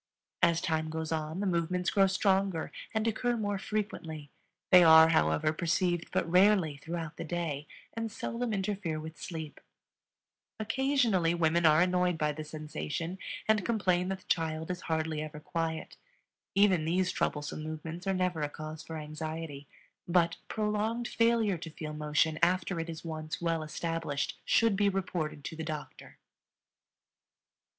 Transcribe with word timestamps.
As 0.41 0.61
time 0.61 0.89
goes 0.89 1.11
on 1.11 1.41
the 1.41 1.45
movements 1.45 1.91
grow 1.91 2.07
stronger 2.07 2.71
and 2.91 3.05
occur 3.07 3.37
more 3.37 3.59
frequently; 3.59 4.31
they 4.71 4.83
are, 4.83 5.09
however, 5.09 5.53
perceived 5.53 6.09
but 6.11 6.27
rarely 6.27 6.77
throughout 6.77 7.17
the 7.17 7.23
day 7.23 7.67
and 7.93 8.11
seldom 8.11 8.51
interfere 8.51 8.99
with 8.99 9.21
sleep. 9.21 9.61
Occasionally 10.59 11.35
women 11.35 11.67
are 11.67 11.81
annoyed 11.83 12.17
by 12.17 12.31
the 12.31 12.43
sensation 12.43 13.19
and 13.47 13.63
complain 13.63 14.07
that 14.09 14.21
the 14.21 14.25
child 14.27 14.71
is 14.71 14.81
hardly 14.81 15.21
ever 15.21 15.39
quiet. 15.39 15.97
Even 16.55 16.85
these 16.85 17.11
troublesome 17.11 17.61
movements 17.61 18.07
are 18.07 18.15
never 18.15 18.41
a 18.41 18.49
cause 18.49 18.81
for 18.81 18.97
anxiety; 18.97 19.67
but 20.07 20.37
prolonged 20.47 21.07
failure 21.07 21.59
to 21.59 21.69
feel 21.69 21.93
motion 21.93 22.39
after 22.41 22.79
it 22.79 22.89
is 22.89 23.05
once 23.05 23.39
well 23.39 23.61
established 23.61 24.39
should 24.45 24.75
be 24.75 24.89
reported 24.89 25.43
to 25.43 25.55
the 25.55 25.63
doctor. 25.63 26.17